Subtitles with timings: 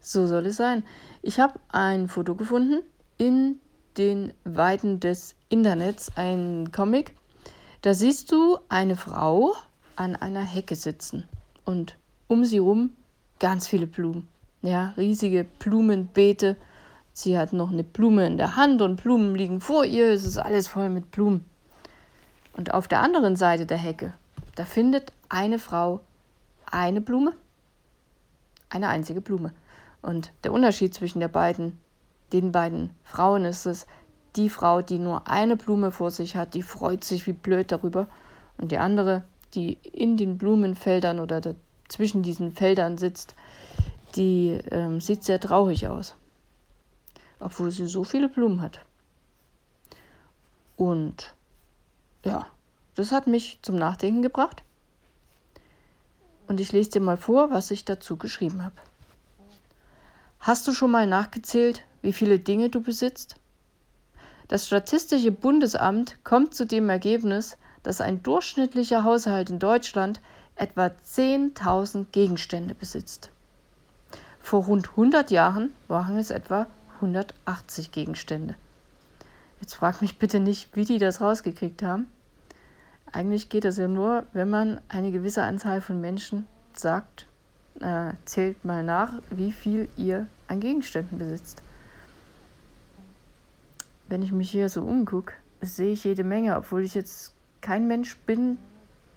[0.00, 0.82] So soll es sein.
[1.20, 2.82] Ich habe ein Foto gefunden
[3.18, 3.60] in
[3.98, 7.14] den Weiten des Internets, ein Comic.
[7.82, 9.52] Da siehst du eine Frau
[9.94, 11.28] an einer Hecke sitzen
[11.66, 12.96] und um sie rum
[13.42, 14.28] ganz viele Blumen.
[14.62, 16.56] Ja, riesige Blumenbeete.
[17.12, 20.12] Sie hat noch eine Blume in der Hand und Blumen liegen vor ihr.
[20.12, 21.44] Es ist alles voll mit Blumen.
[22.56, 24.14] Und auf der anderen Seite der Hecke,
[24.54, 26.00] da findet eine Frau
[26.70, 27.32] eine Blume.
[28.70, 29.52] Eine einzige Blume.
[30.02, 31.80] Und der Unterschied zwischen der beiden,
[32.32, 33.86] den beiden Frauen ist es,
[34.36, 38.06] die Frau, die nur eine Blume vor sich hat, die freut sich wie blöd darüber.
[38.56, 41.40] Und die andere, die in den Blumenfeldern oder
[41.92, 43.34] zwischen diesen Feldern sitzt,
[44.16, 46.14] die ähm, sieht sehr traurig aus,
[47.38, 48.80] obwohl sie so viele Blumen hat.
[50.76, 51.34] Und
[52.24, 52.46] ja,
[52.94, 54.62] das hat mich zum Nachdenken gebracht.
[56.48, 58.74] Und ich lese dir mal vor, was ich dazu geschrieben habe.
[60.40, 63.36] Hast du schon mal nachgezählt, wie viele Dinge du besitzt?
[64.48, 70.20] Das Statistische Bundesamt kommt zu dem Ergebnis, dass ein durchschnittlicher Haushalt in Deutschland
[70.56, 73.30] etwa 10.000 Gegenstände besitzt.
[74.40, 78.54] Vor rund 100 Jahren waren es etwa 180 Gegenstände.
[79.60, 82.06] Jetzt frag mich bitte nicht, wie die das rausgekriegt haben.
[83.12, 87.26] Eigentlich geht das ja nur, wenn man eine gewisse Anzahl von Menschen sagt,
[87.80, 91.62] äh, zählt mal nach, wie viel ihr an Gegenständen besitzt.
[94.08, 98.16] Wenn ich mich hier so umgucke, sehe ich jede Menge, obwohl ich jetzt kein Mensch
[98.26, 98.58] bin,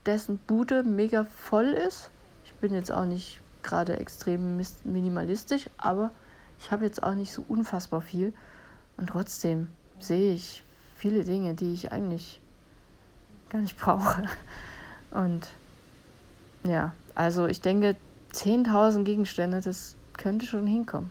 [0.06, 2.09] dessen Bude mega voll ist.
[2.45, 6.12] Ich bin jetzt auch nicht gerade extrem minimalistisch, aber
[6.59, 8.34] ich habe jetzt auch nicht so unfassbar viel.
[8.97, 10.64] Und trotzdem sehe ich
[10.95, 12.39] viele Dinge, die ich eigentlich
[13.50, 14.24] gar nicht brauche.
[15.12, 15.47] Und
[16.63, 17.96] ja, also ich denke,
[18.34, 21.09] 10.000 Gegenstände, das könnte schon hinkommen.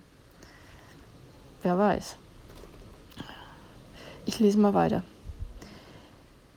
[1.63, 2.17] Wer weiß.
[4.27, 5.03] Ich lese mal weiter.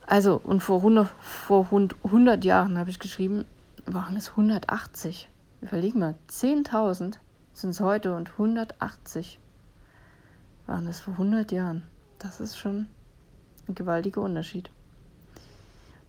[0.07, 3.43] Also, und vor 100, vor 100 Jahren habe ich geschrieben,
[3.85, 5.29] waren es 180.
[5.61, 7.15] Überleg mal, 10.000
[7.53, 9.37] sind es heute und 180
[10.65, 11.83] waren es vor 100 Jahren.
[12.19, 12.87] Das ist schon
[13.67, 14.69] ein gewaltiger Unterschied.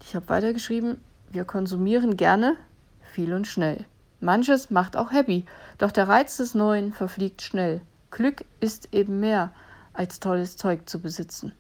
[0.01, 1.01] Ich habe weitergeschrieben,
[1.33, 2.57] wir konsumieren gerne,
[3.01, 3.85] viel und schnell.
[4.21, 5.45] Manches macht auch happy,
[5.79, 7.81] doch der Reiz des Neuen verfliegt schnell.
[8.13, 9.53] Glück ist eben mehr,
[9.93, 11.53] als tolles Zeug zu besitzen.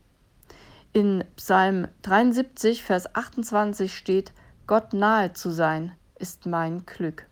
[0.98, 4.32] In Psalm 73, Vers 28 steht,
[4.66, 7.28] Gott nahe zu sein ist mein Glück.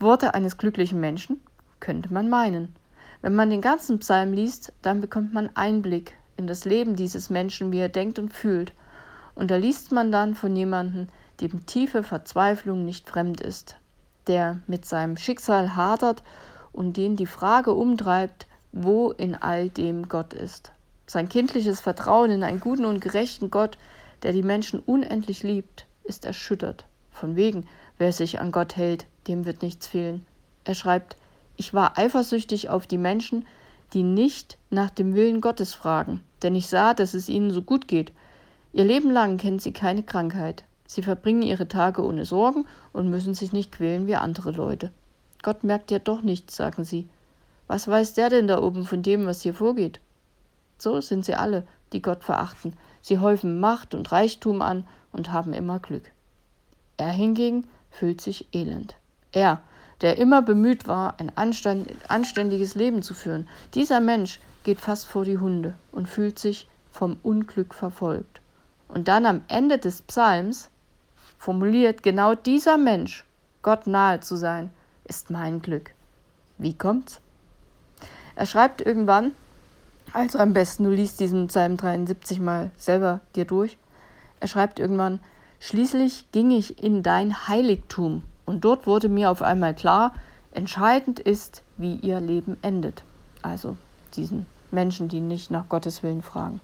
[0.00, 1.42] Worte eines glücklichen Menschen,
[1.78, 2.74] könnte man meinen.
[3.20, 7.70] Wenn man den ganzen Psalm liest, dann bekommt man Einblick in das Leben dieses Menschen,
[7.70, 8.72] wie er denkt und fühlt.
[9.34, 11.08] Und da liest man dann von jemandem,
[11.42, 13.76] dem tiefe Verzweiflung nicht fremd ist,
[14.26, 16.22] der mit seinem Schicksal hadert
[16.72, 20.73] und den die Frage umtreibt, wo in all dem Gott ist.
[21.06, 23.76] Sein kindliches Vertrauen in einen guten und gerechten Gott,
[24.22, 26.84] der die Menschen unendlich liebt, ist erschüttert.
[27.10, 27.66] Von wegen,
[27.98, 30.26] wer sich an Gott hält, dem wird nichts fehlen.
[30.64, 31.16] Er schreibt,
[31.56, 33.46] ich war eifersüchtig auf die Menschen,
[33.92, 37.86] die nicht nach dem Willen Gottes fragen, denn ich sah, dass es ihnen so gut
[37.86, 38.12] geht.
[38.72, 40.64] Ihr Leben lang kennen sie keine Krankheit.
[40.86, 44.90] Sie verbringen ihre Tage ohne Sorgen und müssen sich nicht quälen wie andere Leute.
[45.42, 47.08] Gott merkt ja doch nichts, sagen sie.
[47.66, 50.00] Was weiß der denn da oben von dem, was hier vorgeht?
[50.78, 52.76] So sind sie alle, die Gott verachten.
[53.00, 56.10] Sie häufen Macht und Reichtum an und haben immer Glück.
[56.96, 58.94] Er hingegen fühlt sich elend.
[59.32, 59.60] Er,
[60.00, 65.38] der immer bemüht war, ein anständiges Leben zu führen, dieser Mensch geht fast vor die
[65.38, 68.40] Hunde und fühlt sich vom Unglück verfolgt.
[68.88, 70.70] Und dann am Ende des Psalms
[71.38, 73.24] formuliert genau dieser Mensch,
[73.62, 74.70] Gott nahe zu sein,
[75.04, 75.92] ist mein Glück.
[76.58, 77.20] Wie kommt's?
[78.36, 79.32] Er schreibt irgendwann,
[80.14, 83.76] also am besten du liest diesen Psalm 73 mal selber dir durch.
[84.40, 85.20] Er schreibt irgendwann,
[85.58, 90.14] schließlich ging ich in dein Heiligtum und dort wurde mir auf einmal klar,
[90.52, 93.02] entscheidend ist, wie ihr Leben endet.
[93.42, 93.76] Also
[94.14, 96.60] diesen Menschen, die nicht nach Gottes Willen fragen.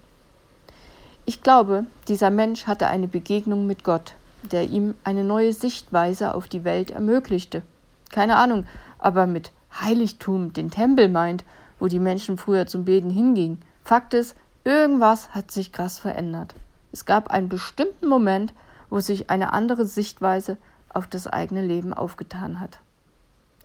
[1.25, 6.47] Ich glaube, dieser Mensch hatte eine Begegnung mit Gott, der ihm eine neue Sichtweise auf
[6.47, 7.63] die Welt ermöglichte.
[8.09, 8.65] Keine Ahnung,
[8.97, 11.43] aber mit Heiligtum den Tempel meint,
[11.81, 13.59] wo die Menschen früher zum Beten hingingen.
[13.83, 16.53] Fakt ist, irgendwas hat sich krass verändert.
[16.91, 18.53] Es gab einen bestimmten Moment,
[18.91, 20.57] wo sich eine andere Sichtweise
[20.89, 22.77] auf das eigene Leben aufgetan hat.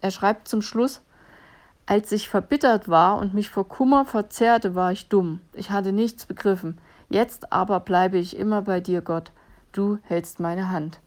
[0.01, 1.03] Er schreibt zum Schluss,
[1.85, 5.41] als ich verbittert war und mich vor Kummer verzehrte, war ich dumm.
[5.53, 6.79] Ich hatte nichts begriffen.
[7.11, 9.31] Jetzt aber bleibe ich immer bei dir, Gott.
[9.73, 11.01] Du hältst meine Hand.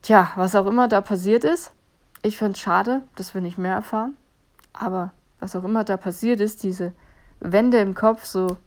[0.00, 1.72] Tja, was auch immer da passiert ist,
[2.22, 4.16] ich finde es schade, dass wir nicht mehr erfahren.
[4.72, 6.92] Aber was auch immer da passiert ist, diese
[7.40, 8.58] Wände im Kopf, so,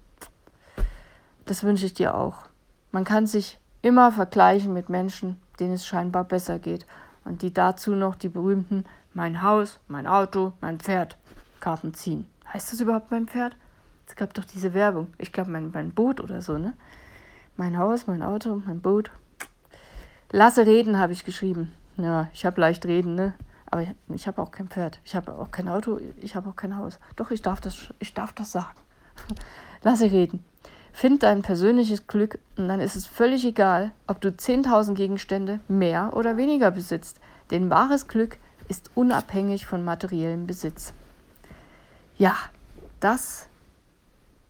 [1.45, 2.47] das wünsche ich dir auch.
[2.91, 6.85] Man kann sich immer vergleichen mit Menschen, denen es scheinbar besser geht
[7.25, 11.17] und die dazu noch die berühmten mein Haus, mein Auto, mein Pferd
[11.59, 12.27] Karten ziehen.
[12.51, 13.55] Heißt das überhaupt mein Pferd?
[14.07, 15.13] Es gab doch diese Werbung.
[15.17, 16.73] Ich glaube, mein, mein Boot oder so, ne?
[17.55, 19.11] Mein Haus, mein Auto, mein Boot.
[20.31, 21.71] Lasse reden, habe ich geschrieben.
[21.97, 23.33] Ja, ich habe leicht reden, ne?
[23.73, 24.99] Aber ich, habe auch kein Pferd.
[25.03, 25.99] Ich habe auch kein Auto.
[26.17, 26.99] Ich habe auch kein Haus.
[27.15, 28.77] Doch, ich darf das, ich darf das sagen.
[29.81, 30.45] Lasse reden.
[30.91, 36.11] Find dein persönliches Glück und dann ist es völlig egal, ob du 10.000 Gegenstände mehr
[36.15, 37.19] oder weniger besitzt.
[37.49, 38.37] Denn wahres Glück
[38.67, 40.93] ist unabhängig von materiellem Besitz.
[42.15, 42.35] Ja,
[42.99, 43.47] das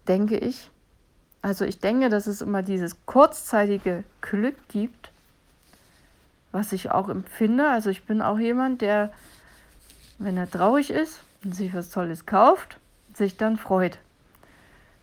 [0.09, 0.69] denke ich.
[1.41, 5.12] Also ich denke, dass es immer dieses kurzzeitige Glück gibt,
[6.53, 7.69] was ich auch empfinde.
[7.69, 9.11] Also ich bin auch jemand, der,
[10.19, 12.79] wenn er traurig ist und sich was Tolles kauft,
[13.13, 14.00] sich dann freut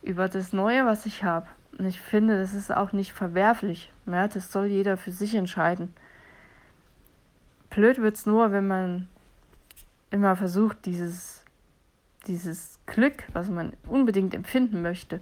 [0.00, 1.46] über das Neue, was ich habe.
[1.76, 3.92] Und ich finde, das ist auch nicht verwerflich.
[4.06, 5.92] Ja, das soll jeder für sich entscheiden.
[7.68, 9.08] Blöd wird es nur, wenn man
[10.10, 11.42] immer versucht, dieses,
[12.26, 15.20] dieses Glück, was man unbedingt empfinden möchte,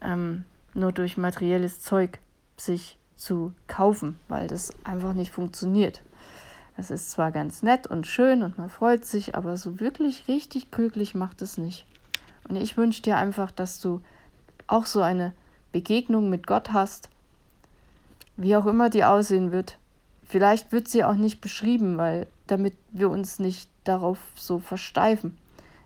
[0.00, 0.44] ähm,
[0.74, 2.18] nur durch materielles Zeug
[2.56, 6.02] sich zu kaufen, weil das einfach nicht funktioniert.
[6.76, 10.70] Das ist zwar ganz nett und schön und man freut sich, aber so wirklich richtig
[10.70, 11.84] glücklich macht es nicht.
[12.48, 14.00] Und ich wünsche dir einfach, dass du
[14.68, 15.34] auch so eine
[15.72, 17.10] Begegnung mit Gott hast,
[18.36, 19.78] wie auch immer die aussehen wird.
[20.24, 25.36] Vielleicht wird sie auch nicht beschrieben, weil damit wir uns nicht darauf so versteifen.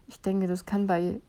[0.08, 1.20] Ich denke, das kann bei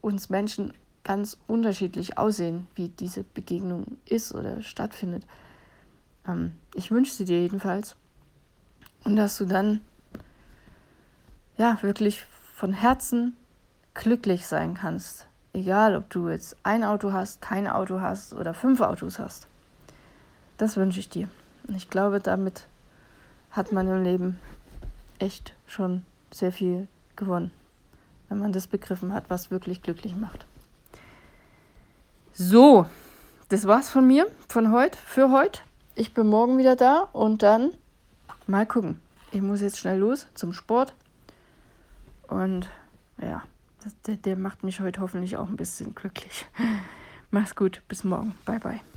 [0.00, 0.72] uns Menschen
[1.04, 5.24] ganz unterschiedlich aussehen, wie diese Begegnung ist oder stattfindet.
[6.26, 7.96] Ähm, ich wünsche sie dir jedenfalls.
[9.04, 9.80] Und dass du dann
[11.56, 13.36] ja wirklich von Herzen
[13.94, 15.26] glücklich sein kannst.
[15.52, 19.48] Egal, ob du jetzt ein Auto hast, kein Auto hast oder fünf Autos hast.
[20.58, 21.28] Das wünsche ich dir.
[21.66, 22.66] Und ich glaube, damit
[23.50, 24.38] hat man im Leben
[25.18, 26.86] echt schon sehr viel
[27.16, 27.50] gewonnen,
[28.28, 30.46] wenn man das begriffen hat, was wirklich glücklich macht.
[32.42, 32.86] So,
[33.50, 35.60] das war's von mir, von heute, für heute.
[35.94, 37.72] Ich bin morgen wieder da und dann
[38.46, 38.98] mal gucken.
[39.30, 40.94] Ich muss jetzt schnell los zum Sport.
[42.28, 42.70] Und
[43.20, 43.42] ja,
[44.06, 46.46] der, der macht mich heute hoffentlich auch ein bisschen glücklich.
[47.30, 48.34] Mach's gut, bis morgen.
[48.46, 48.80] Bye, bye.